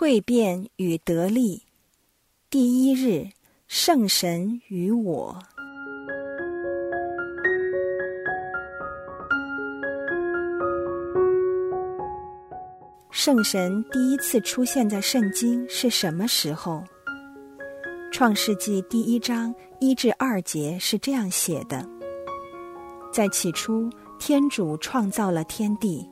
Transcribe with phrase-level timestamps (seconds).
[0.00, 1.64] 蜕变与得力，
[2.48, 3.28] 第一日，
[3.68, 5.38] 圣神与我。
[13.10, 16.82] 圣神第一次出现在圣经是什么时候？
[18.10, 21.86] 创世纪第一章一至二节是这样写的：
[23.12, 26.08] 在起初，天主创造了天地，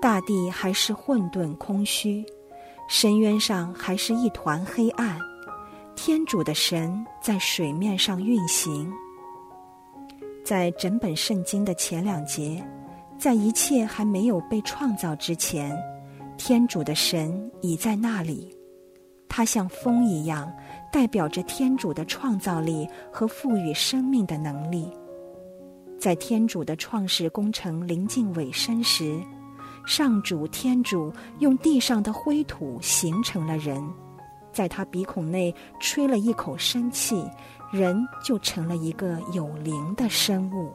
[0.00, 2.24] 大地还是混沌空虚。
[2.86, 5.18] 深渊上还是一团黑暗，
[5.96, 8.92] 天主的神在水面上运行。
[10.44, 12.62] 在整本圣经的前两节，
[13.18, 15.74] 在一切还没有被创造之前，
[16.36, 18.54] 天主的神已在那里。
[19.28, 20.52] 他像风一样，
[20.92, 24.88] 代表着天主的创造力和赋予生命的能力。
[25.98, 29.20] 在天主的创世工程临近尾声时。
[29.86, 33.82] 上主天主用地上的灰土形成了人，
[34.52, 37.22] 在他鼻孔内吹了一口生气，
[37.72, 40.72] 人就成了一个有灵的生物。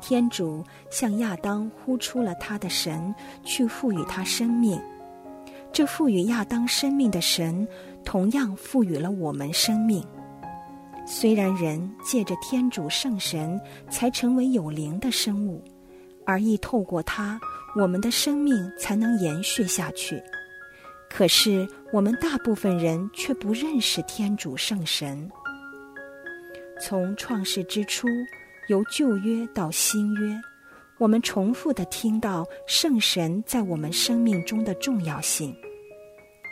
[0.00, 4.80] 天主向亚当呼出了他的神，去赋予他生命。
[5.72, 7.66] 这赋予亚当生命的神，
[8.04, 10.02] 同样赋予了我们生命。
[11.04, 15.62] 虽然人借着天主圣神才成为有灵的生物。
[16.26, 17.40] 而亦透过它，
[17.76, 20.22] 我们的生命才能延续下去。
[21.08, 25.30] 可是，我们大部分人却不认识天主圣神。
[26.82, 28.06] 从创世之初，
[28.68, 30.38] 由旧约到新约，
[30.98, 35.56] 我们重复的听到圣神在我们生命中的重要性。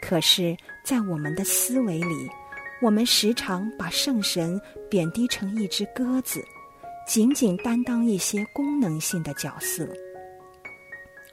[0.00, 2.30] 可是，在我们的思维里，
[2.80, 4.58] 我们时常把圣神
[4.88, 6.42] 贬低成一只鸽子。
[7.06, 9.86] 仅仅担当一些功能性的角色。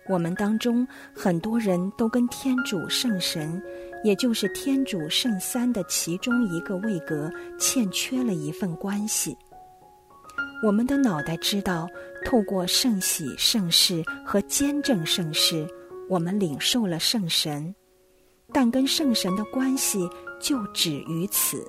[0.09, 3.61] 我们当中很多人都跟天主圣神，
[4.03, 9.37] 也就是天主圣三的其中一个位格，欠缺了一份关系。
[10.65, 11.87] 我们的脑袋知道，
[12.25, 15.65] 透过圣喜、圣事和坚正圣事，
[16.09, 17.73] 我们领受了圣神，
[18.51, 20.09] 但跟圣神的关系
[20.41, 21.63] 就止于此。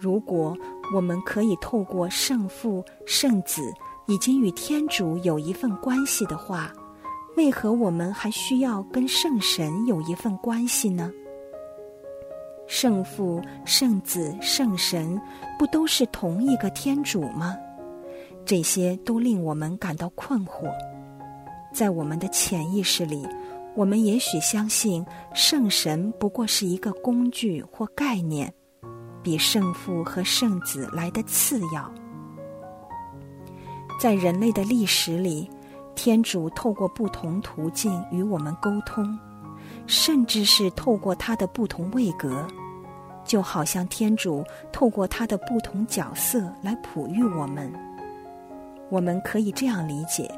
[0.00, 0.56] 如果
[0.94, 3.62] 我们可以透过圣父、圣子
[4.06, 6.72] 已经与天主有一份关系的话，
[7.36, 11.10] 为何我们还需要跟圣神有一份关系呢？
[12.66, 15.20] 圣父、圣子、圣神
[15.58, 17.56] 不都是同一个天主吗？
[18.44, 20.70] 这些都令我们感到困惑。
[21.72, 23.26] 在我们的潜意识里，
[23.74, 28.52] 我们也许相信圣神不过是一个工具或概念。
[29.22, 31.90] 比圣父和圣子来的次要。
[34.00, 35.48] 在人类的历史里，
[35.94, 39.16] 天主透过不同途径与我们沟通，
[39.86, 42.46] 甚至是透过他的不同位格，
[43.24, 47.72] 就好像天主透过他的不同角色来哺育我们。
[48.90, 50.28] 我们可以这样理解：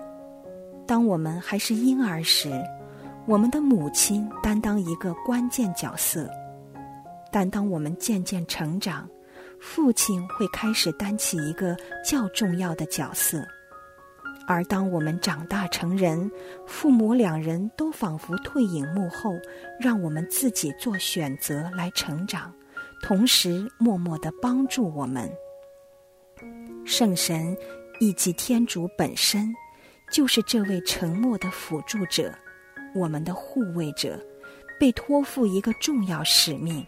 [0.87, 2.63] 当我们还是婴儿时，
[3.25, 6.29] 我们的母亲担当一个关键角色。
[7.35, 9.11] 但当我们渐渐成长，
[9.59, 13.41] 父亲会开始担起一个较重要的角色；
[14.47, 16.31] 而当我们长大成人，
[16.65, 19.33] 父母两人都仿佛退隐幕后，
[19.81, 22.55] 让我们自己做选择来成长，
[23.03, 25.29] 同时默默的帮助我们。
[26.85, 27.57] 圣神
[27.99, 29.53] 以及天主本身，
[30.13, 32.33] 就是这位沉默的辅助者，
[32.95, 34.25] 我们的护卫者，
[34.79, 36.87] 被托付一个重要使命。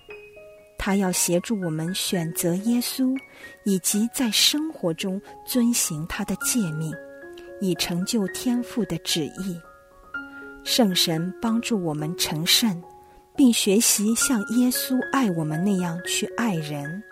[0.87, 3.13] 他要协助我们选择耶稣，
[3.65, 6.95] 以及在生活中遵行他的诫命，
[7.61, 9.61] 以成就天父的旨意。
[10.63, 12.81] 圣神帮助我们成圣，
[13.35, 17.03] 并学习像耶稣爱我们那样去爱人。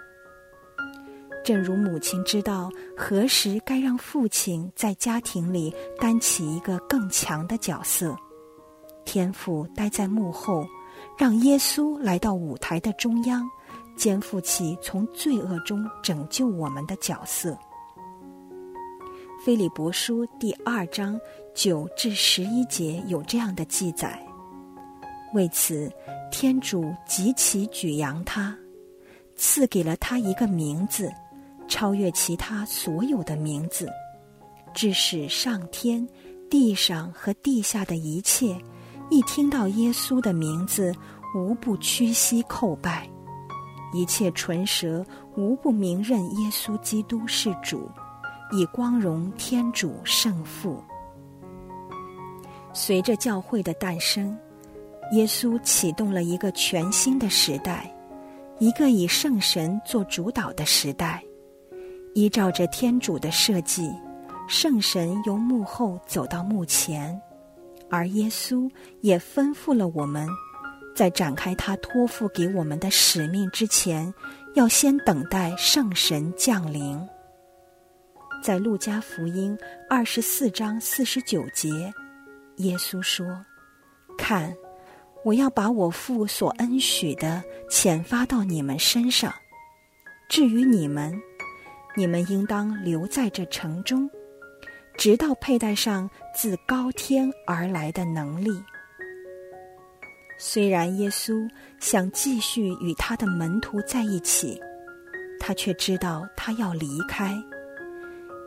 [1.44, 8.16] 正如母亲知道何时该让父亲在家庭里担起一个更强的角色，
[9.04, 10.64] 天父待在幕后。
[11.16, 13.48] 让耶稣来到舞台的中央，
[13.96, 17.56] 肩负起从罪恶中拯救我们的角色。
[19.44, 21.20] 菲利伯书第二章
[21.54, 24.18] 九至十一节有这样的记载：
[25.34, 25.92] 为此，
[26.30, 28.56] 天主极其举扬他，
[29.36, 31.12] 赐给了他一个名字，
[31.68, 33.86] 超越其他所有的名字，
[34.74, 36.08] 致使上天、
[36.48, 38.56] 地上和地下的一切。
[39.10, 40.94] 一听到耶稣的名字，
[41.36, 43.06] 无不屈膝叩拜；
[43.94, 45.06] 一切唇舌
[45.36, 47.88] 无不明认耶稣基督是主，
[48.50, 50.82] 以光荣天主圣父。
[52.72, 54.36] 随着教会的诞生，
[55.12, 57.88] 耶稣启动了一个全新的时代，
[58.58, 61.22] 一个以圣神做主导的时代。
[62.14, 63.92] 依照着天主的设计，
[64.48, 67.20] 圣神由幕后走到幕前，
[67.88, 68.68] 而耶稣
[69.02, 70.28] 也吩咐了我们，
[70.94, 74.12] 在展开他托付给我们的使命之前，
[74.54, 77.00] 要先等待圣神降临。
[78.42, 79.58] 在路加福音
[79.88, 81.92] 二十四章四十九节，
[82.56, 83.44] 耶稣说
[84.16, 84.54] ：“看。”
[85.24, 89.32] 我要把我父所恩许的遣发到你们身上。
[90.28, 91.18] 至于你们，
[91.96, 94.06] 你们应当留在这城中，
[94.98, 98.50] 直到佩戴上自高天而来的能力。
[100.36, 101.48] 虽然耶稣
[101.78, 104.60] 想继续与他的门徒在一起，
[105.38, 107.34] 他却知道他要离开，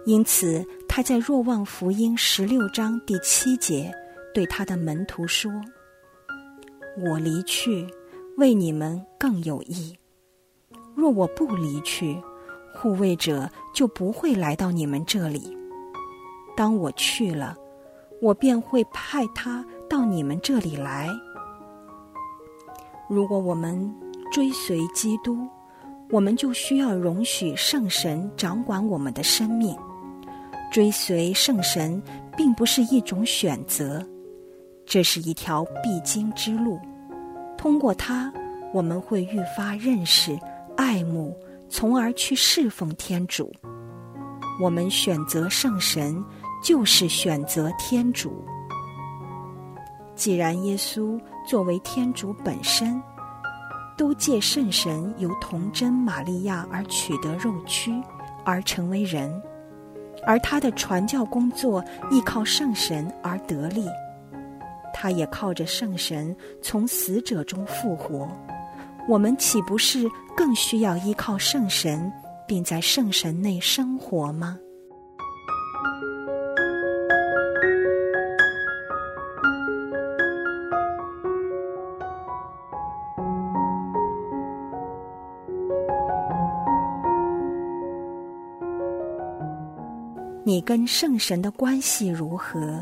[0.05, 3.91] 因此他在若望福音十六章第七节
[4.33, 5.51] 对他的门徒说。
[6.99, 7.87] 我离去，
[8.37, 9.95] 为你们更有益。
[10.95, 12.19] 若我不离去，
[12.73, 15.55] 护卫者就不会来到你们这里。
[16.55, 17.55] 当我去了，
[18.19, 21.07] 我便会派他到你们这里来。
[23.09, 23.93] 如果我们
[24.31, 25.37] 追随基督，
[26.09, 29.75] 我们就需要容许圣神掌管我们的生命。
[30.69, 32.01] 追随圣神
[32.35, 34.05] 并不是一种选择。
[34.85, 36.79] 这是一条必经之路，
[37.57, 38.31] 通过它，
[38.73, 40.37] 我们会愈发认识、
[40.75, 41.33] 爱慕，
[41.69, 43.51] 从而去侍奉天主。
[44.61, 46.21] 我们选择圣神，
[46.61, 48.43] 就是选择天主。
[50.17, 51.17] 既然耶稣
[51.47, 52.99] 作为天主本身，
[53.95, 57.93] 都借圣神由童真玛利亚而取得肉躯，
[58.43, 59.31] 而成为人，
[60.25, 63.85] 而他的传教工作依靠圣神而得力。
[64.91, 68.27] 他也靠着圣神从死者中复活，
[69.07, 72.11] 我们岂不是更需要依靠圣神，
[72.47, 74.57] 并在圣神内生活吗？
[90.47, 92.79] 你跟圣神的关系如何？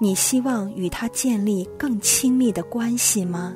[0.00, 3.52] 你希望与他建立更亲密的关系吗？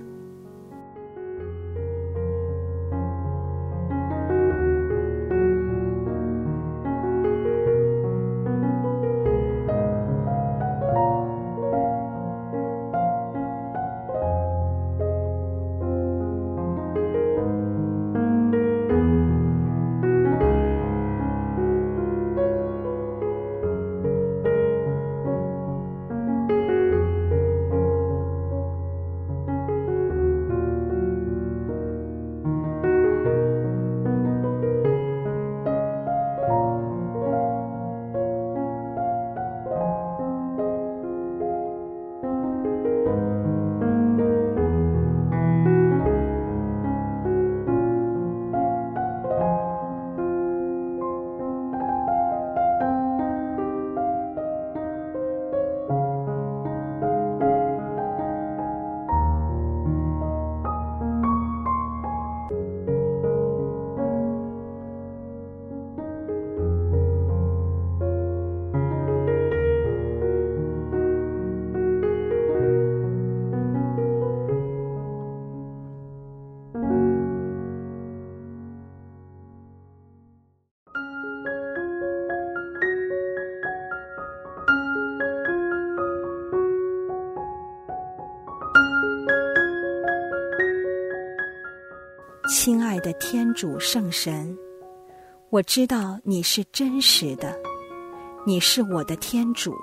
[92.63, 94.55] 亲爱的天主圣神，
[95.49, 97.59] 我知道你是真实的，
[98.45, 99.75] 你是我的天主，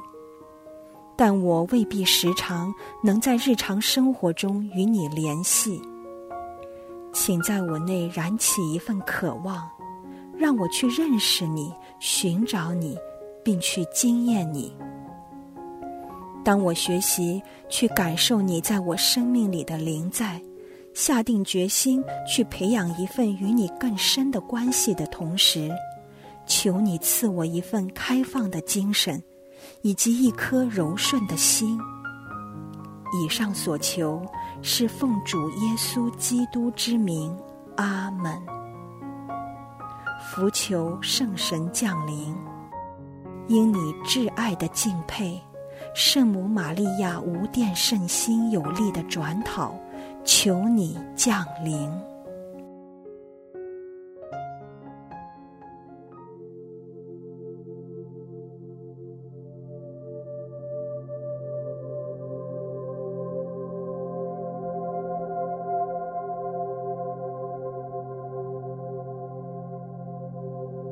[1.16, 2.72] 但我未必时常
[3.04, 5.82] 能在日常生活中与你联系。
[7.12, 9.68] 请在我内燃起一份渴望，
[10.38, 12.96] 让我去认识你、寻找你，
[13.44, 14.72] 并去经验你。
[16.44, 20.40] 当我学习去感受你在我生命里的灵在。
[20.98, 25.70] 下定决心去培养一份与你更深的关系的同时，
[26.48, 29.22] 求你赐我一份开放的精神，
[29.84, 31.80] 以及一颗柔顺的心。
[33.14, 34.26] 以上所求
[34.64, 37.32] 是奉主耶稣基督之名，
[37.76, 38.34] 阿门。
[40.20, 42.36] 福求圣神降临，
[43.48, 45.40] 因你挚爱的敬佩，
[45.94, 49.76] 圣母玛利亚无电圣心有力的转讨，
[50.28, 51.90] 求你降临。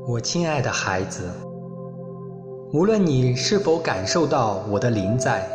[0.07, 1.29] 我亲爱的孩子。
[2.71, 5.45] 无论你是否感受到我的临在，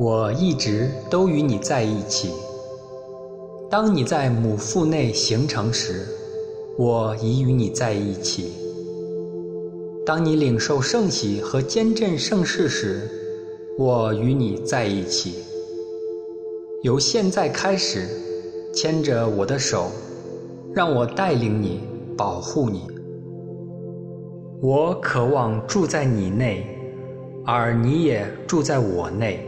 [0.00, 2.32] 我一直都与你在一起。
[3.70, 6.06] 当你在母腹内形成时，
[6.78, 8.44] 我已与你在一起；
[10.06, 13.02] 当你领受圣喜和坚振盛世时，
[13.76, 15.34] 我与你在一起。
[16.82, 18.08] 由现在开始，
[18.72, 19.90] 牵着我的手，
[20.72, 21.80] 让我带领你，
[22.16, 22.86] 保护你。
[24.62, 26.64] 我渴望住在你内，
[27.44, 29.46] 而你也住在我内。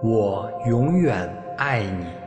[0.00, 2.19] 我永远爱你。